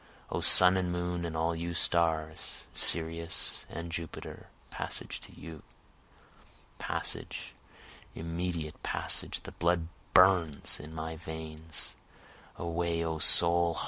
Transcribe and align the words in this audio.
O 0.31 0.41
sun 0.41 0.77
and 0.77 0.91
moon 0.91 1.25
and 1.25 1.37
all 1.37 1.55
you 1.55 1.75
stars! 1.75 2.63
Sirius 2.73 3.67
and 3.69 3.91
Jupiter! 3.91 4.47
Passage 4.71 5.19
to 5.21 5.31
you! 5.39 5.61
Passage, 6.79 7.53
immediate 8.15 8.81
passage! 8.81 9.41
the 9.41 9.51
blood 9.51 9.89
burns 10.15 10.79
in 10.79 10.95
my 10.95 11.17
veins! 11.17 11.93
Away 12.55 13.05
O 13.05 13.19
soul! 13.19 13.79